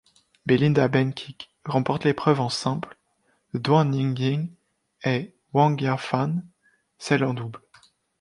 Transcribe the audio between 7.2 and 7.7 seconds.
en double.